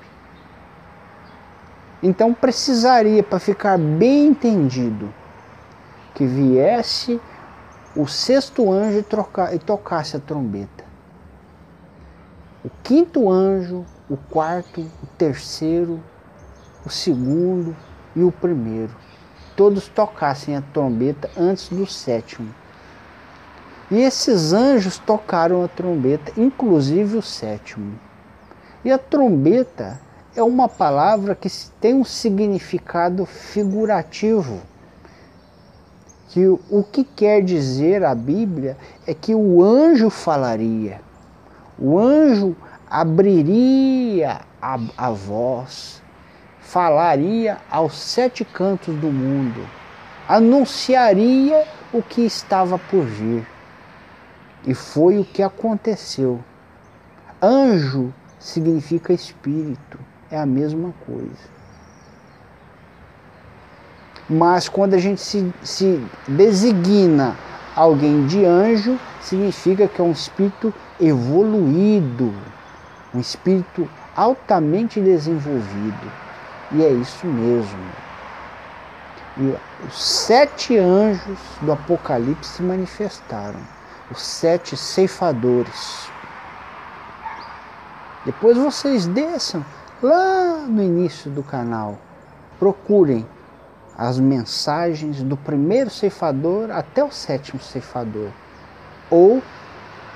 [2.00, 5.12] Então precisaria, para ficar bem entendido,
[6.14, 7.20] que viesse
[7.96, 10.84] o sexto anjo troca, e tocasse a trombeta.
[12.64, 16.00] O quinto anjo, o quarto, o terceiro,
[16.86, 17.76] o segundo
[18.14, 18.94] e o primeiro.
[19.56, 22.54] Todos tocassem a trombeta antes do sétimo.
[23.90, 27.98] E esses anjos tocaram a trombeta, inclusive o sétimo.
[28.84, 30.00] E a trombeta
[30.34, 31.48] é uma palavra que
[31.80, 34.60] tem um significado figurativo
[36.32, 38.74] que o que quer dizer a Bíblia
[39.06, 40.98] é que o anjo falaria,
[41.78, 42.56] o anjo
[42.88, 46.02] abriria a, a voz,
[46.58, 49.68] falaria aos sete cantos do mundo,
[50.26, 53.46] anunciaria o que estava por vir.
[54.66, 56.40] E foi o que aconteceu.
[57.42, 59.98] Anjo significa espírito,
[60.30, 61.52] é a mesma coisa.
[64.28, 67.36] Mas quando a gente se, se designa
[67.76, 72.34] alguém de anjo, significa que é um espírito evoluído,
[73.14, 76.12] um espírito altamente desenvolvido.
[76.72, 77.92] E é isso mesmo.
[79.38, 79.54] E
[79.86, 83.60] os sete anjos do Apocalipse se manifestaram,
[84.10, 86.10] os sete ceifadores.
[88.24, 89.64] Depois vocês desçam
[90.00, 91.98] lá no início do canal,
[92.58, 93.26] procurem
[93.98, 98.30] as mensagens do primeiro ceifador até o sétimo ceifador,
[99.10, 99.42] ou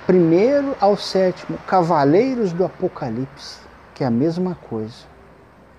[0.06, 3.58] primeiro ao sétimo, cavaleiros do Apocalipse,
[3.94, 5.04] que é a mesma coisa.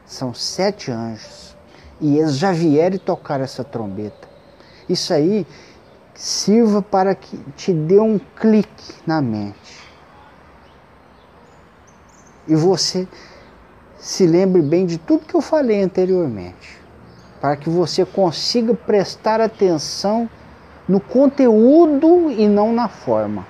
[0.06, 1.56] São sete anjos
[2.00, 4.28] e eles já vieram tocaram essa trombeta.
[4.88, 5.46] Isso aí
[6.14, 9.77] sirva para que te dê um clique na mente.
[12.48, 13.08] E você
[14.00, 16.80] se lembre bem de tudo que eu falei anteriormente,
[17.42, 20.30] para que você consiga prestar atenção
[20.88, 23.46] no conteúdo e não na forma.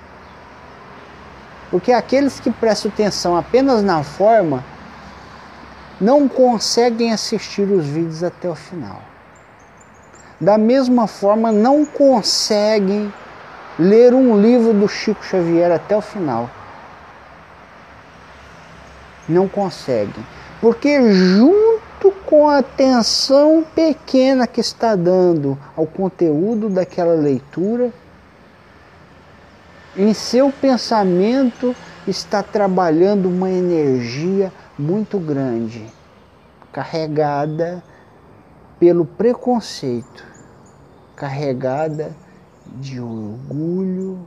[1.69, 4.63] Porque aqueles que prestam atenção apenas na forma
[5.99, 9.01] não conseguem assistir os vídeos até o final.
[10.39, 13.11] Da mesma forma, não conseguem
[13.77, 16.49] ler um livro do Chico Xavier até o final.
[19.27, 20.25] Não conseguem.
[20.61, 27.91] Porque junto com a atenção pequena que está dando ao conteúdo daquela leitura,
[29.95, 31.75] em seu pensamento
[32.07, 35.85] está trabalhando uma energia muito grande,
[36.71, 37.83] carregada
[38.79, 40.23] pelo preconceito,
[41.15, 42.15] carregada
[42.65, 44.19] de orgulho,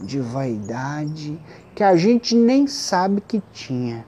[0.00, 1.38] de vaidade,
[1.74, 4.06] que a gente nem sabe que tinha,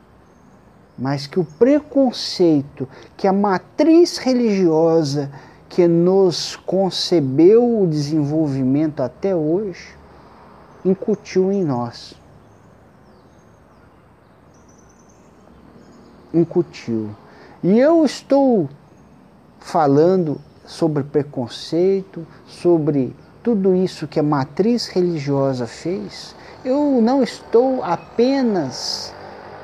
[1.00, 2.86] mas que o preconceito,
[3.16, 5.30] que a matriz religiosa
[5.68, 9.96] que nos concebeu o desenvolvimento até hoje,
[10.84, 12.14] incutiu em nós.
[16.34, 17.10] Incutiu.
[17.62, 18.68] E eu estou
[19.58, 26.34] falando sobre preconceito, sobre tudo isso que a matriz religiosa fez,
[26.64, 29.14] eu não estou apenas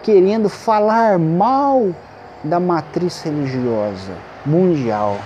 [0.06, 1.92] querendo falar mal
[2.44, 4.12] da matriz religiosa
[4.46, 5.18] mundial.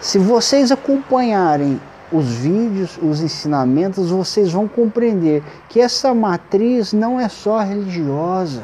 [0.00, 1.80] Se vocês acompanharem
[2.12, 8.62] os vídeos, os ensinamentos, vocês vão compreender que essa matriz não é só religiosa,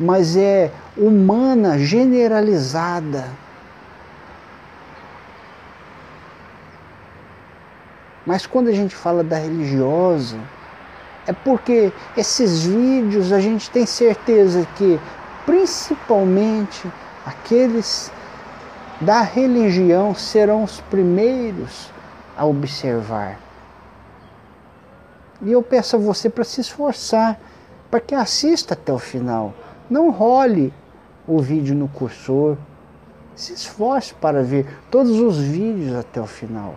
[0.00, 3.26] mas é humana, generalizada
[8.26, 10.36] Mas quando a gente fala da religiosa,
[11.26, 15.00] é porque esses vídeos a gente tem certeza que
[15.44, 16.90] principalmente
[17.24, 18.12] aqueles
[19.00, 21.90] da religião serão os primeiros
[22.36, 23.38] a observar.
[25.42, 27.38] E eu peço a você para se esforçar,
[27.90, 29.52] para que assista até o final.
[29.90, 30.72] Não role
[31.26, 32.56] o vídeo no cursor.
[33.34, 36.74] Se esforce para ver todos os vídeos até o final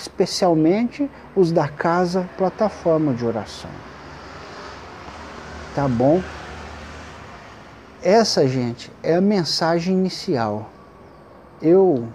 [0.00, 3.70] especialmente os da casa plataforma de oração.
[5.74, 6.22] Tá bom?
[8.02, 10.70] Essa, gente, é a mensagem inicial.
[11.60, 12.08] Eu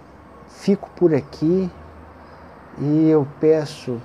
[0.48, 1.70] fico por aqui
[2.78, 4.02] e eu peço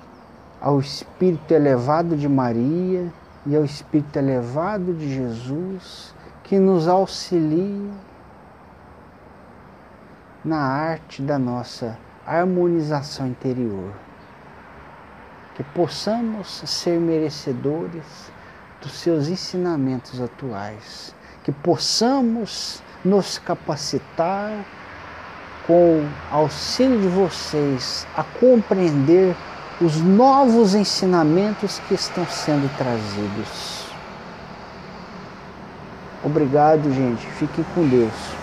[0.61, 3.11] ao Espírito elevado de Maria
[3.47, 6.13] e ao Espírito elevado de Jesus
[6.43, 7.91] que nos auxilie
[10.45, 13.91] na arte da nossa harmonização interior.
[15.55, 18.31] Que possamos ser merecedores
[18.81, 21.15] dos seus ensinamentos atuais.
[21.43, 24.51] Que possamos nos capacitar
[25.65, 29.35] com auxílio de vocês a compreender
[29.79, 33.85] os novos ensinamentos que estão sendo trazidos.
[36.23, 37.25] Obrigado, gente.
[37.25, 38.40] Fiquem com Deus.